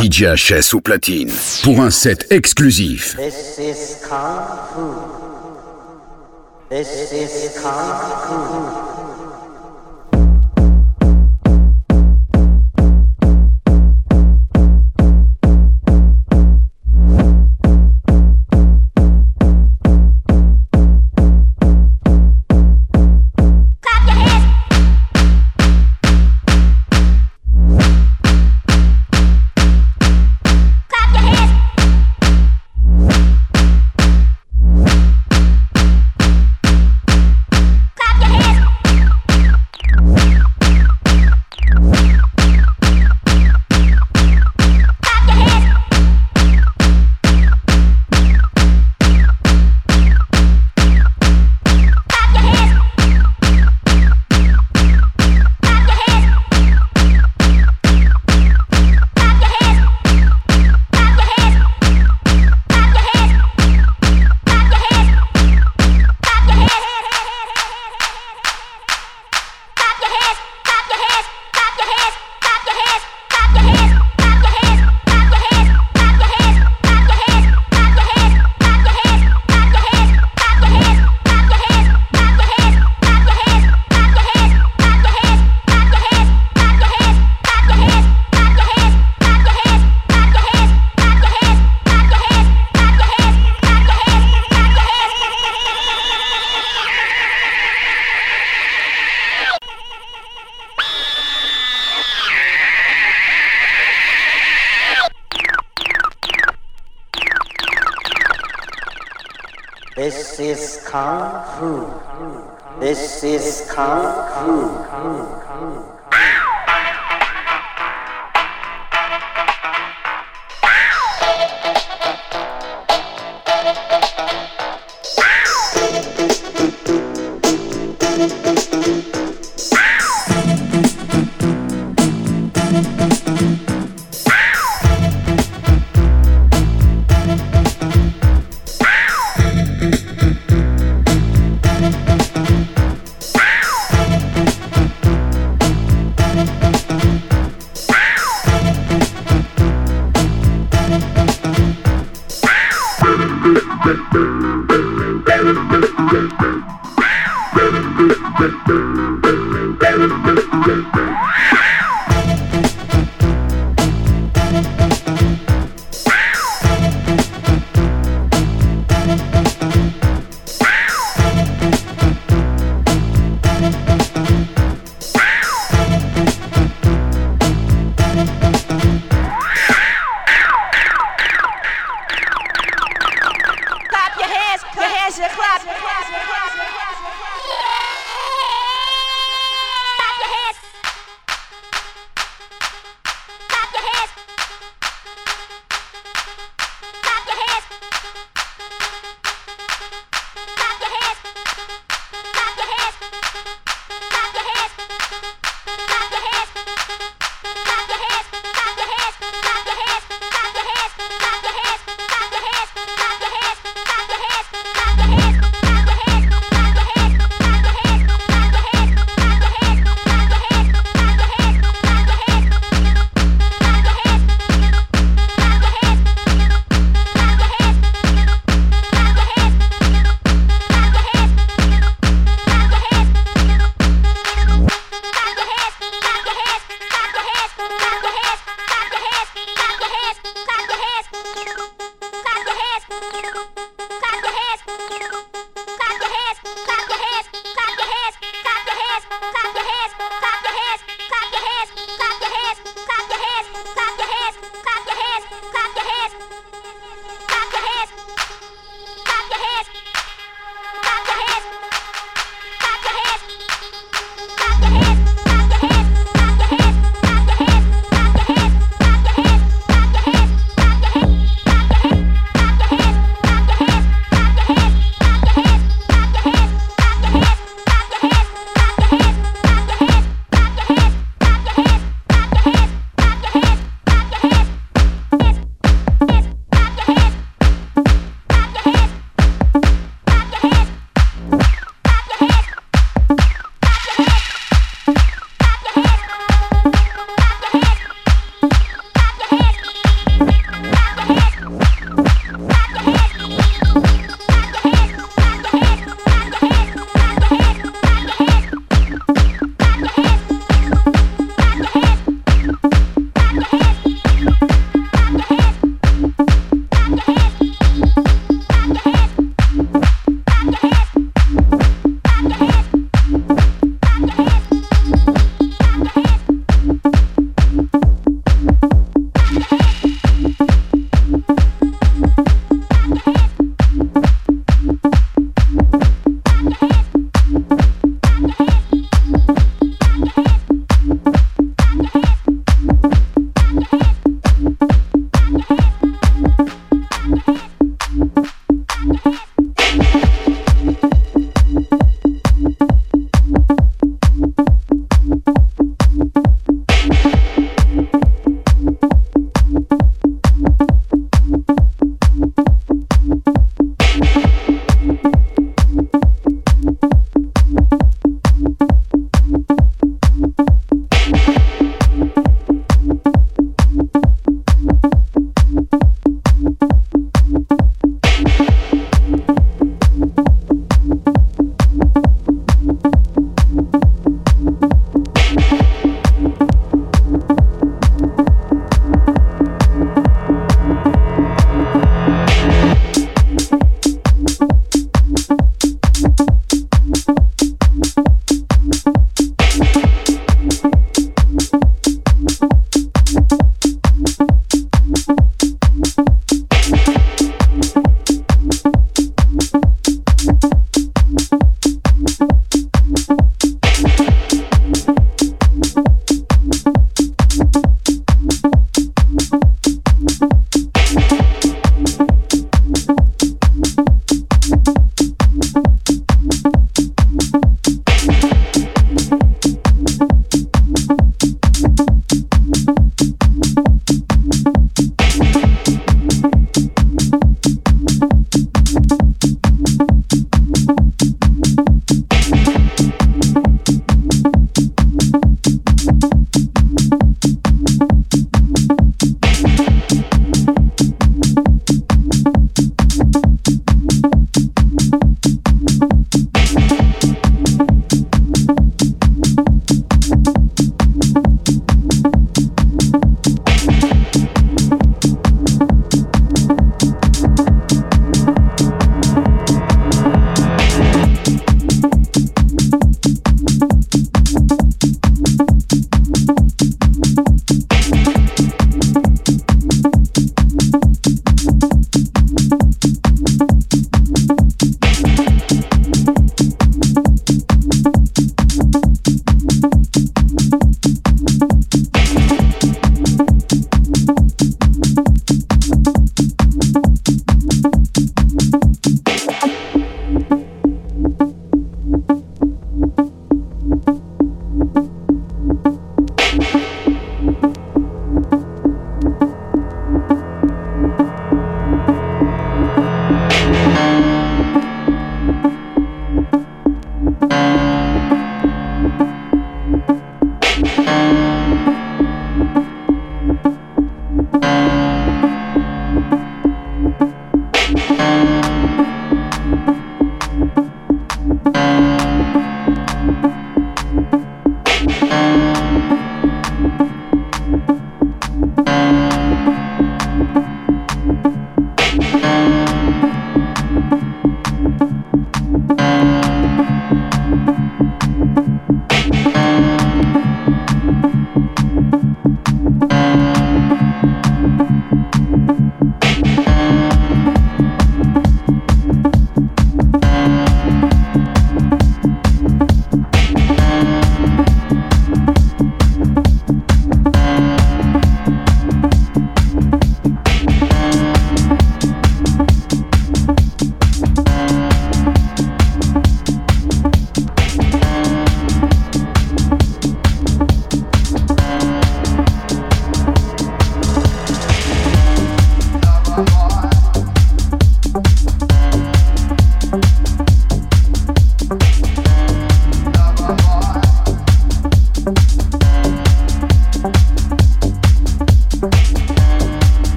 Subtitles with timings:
[0.00, 1.30] DJ HS au platine
[1.62, 3.18] pour un set exclusif.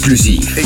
[0.00, 0.59] Set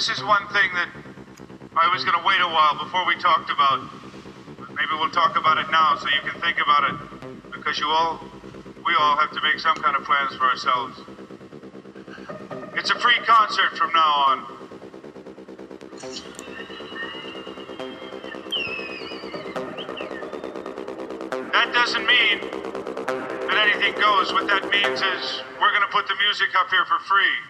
[0.00, 0.88] this is one thing that
[1.76, 3.84] I was going to wait a while before we talked about.
[4.70, 7.52] Maybe we'll talk about it now so you can think about it.
[7.52, 8.18] Because you all,
[8.86, 11.02] we all have to make some kind of plans for ourselves.
[12.78, 14.38] It's a free concert from now on.
[21.52, 22.40] That doesn't mean
[23.52, 24.32] that anything goes.
[24.32, 27.49] What that means is we're going to put the music up here for free.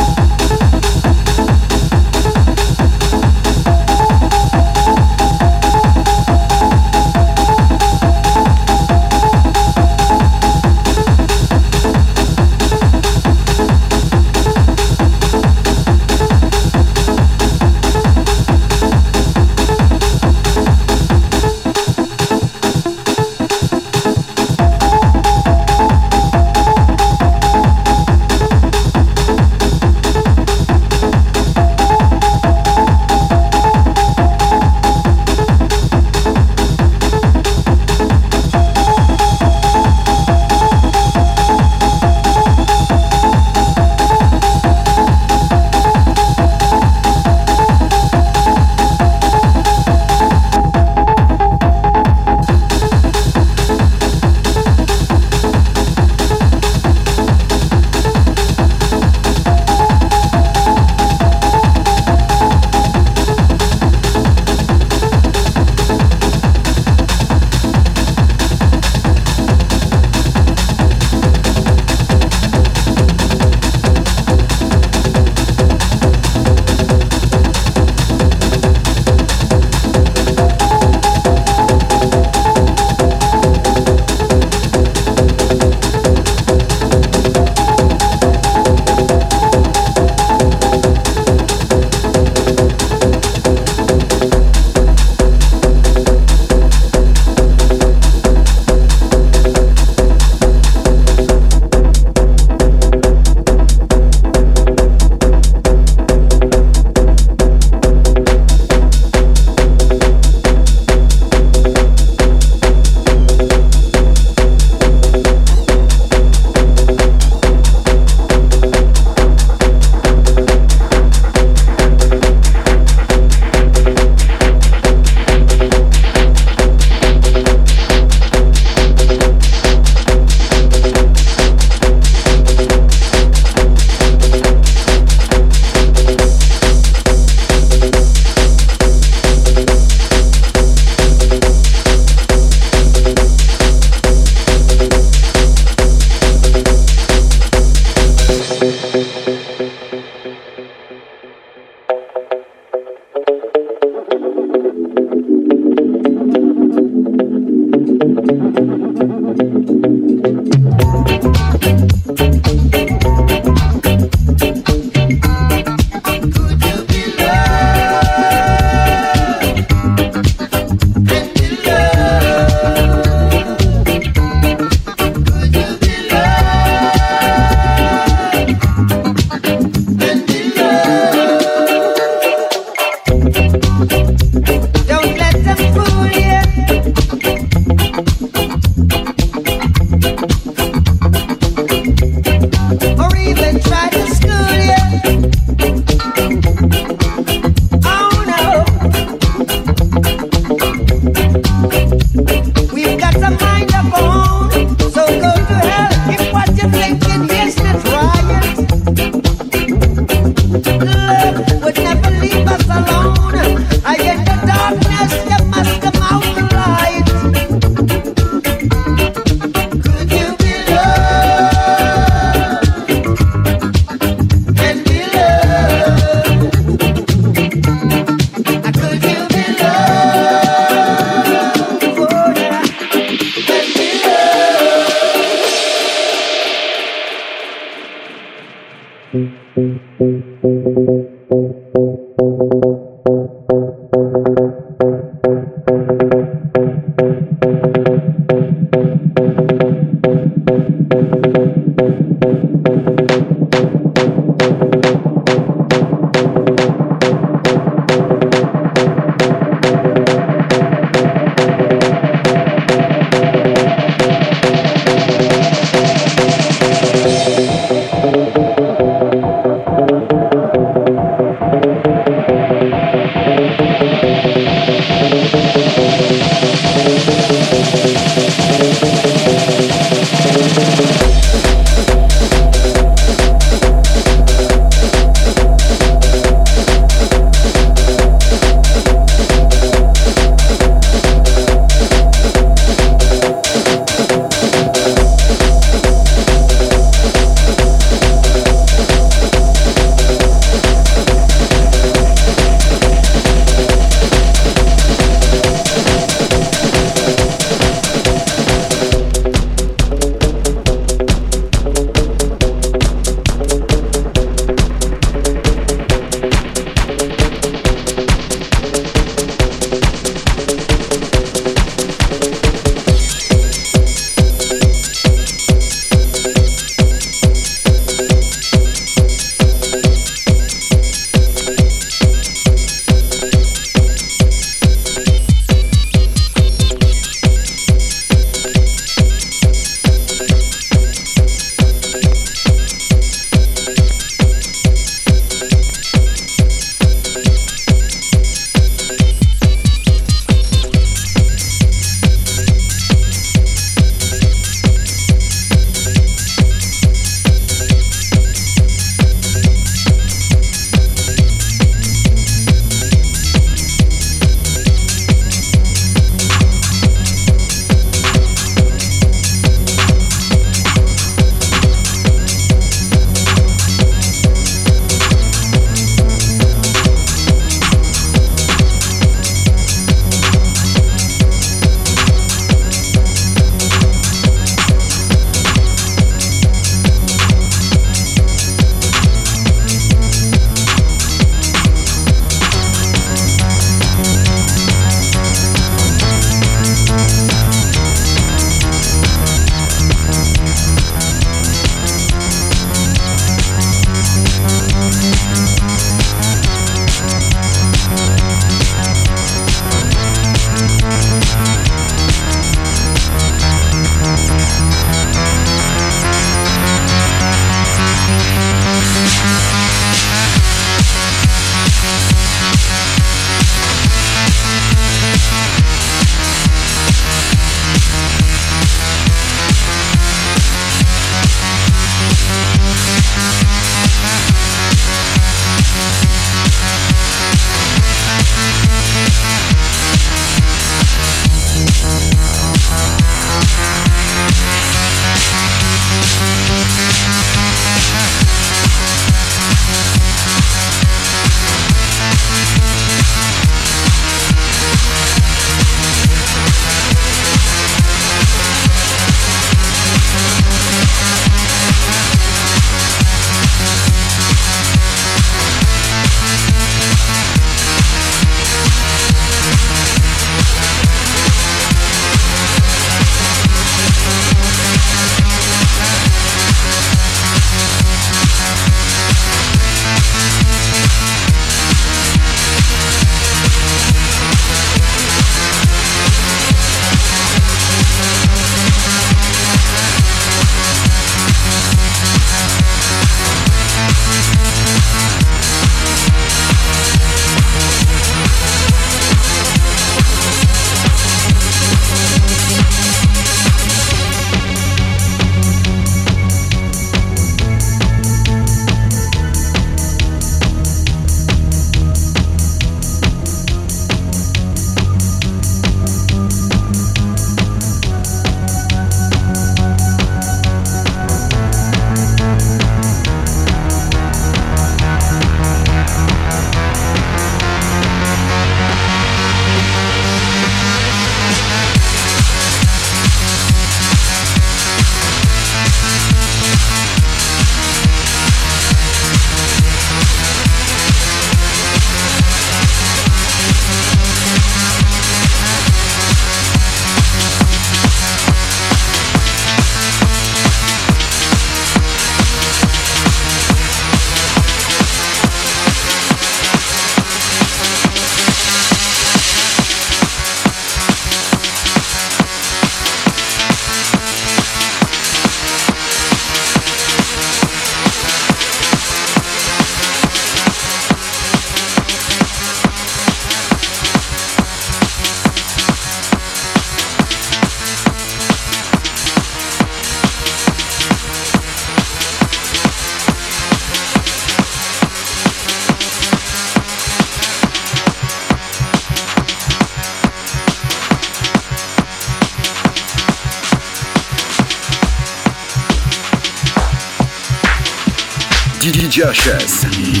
[599.01, 600.00] DJ